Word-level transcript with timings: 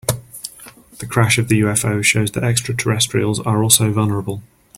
The 0.97 1.05
crash 1.05 1.37
of 1.37 1.47
the 1.47 1.59
UFO 1.61 2.03
shows 2.03 2.31
that 2.31 2.43
extraterrestrials 2.43 3.39
are 3.41 3.61
also 3.61 3.91
vulnerable. 3.93 4.41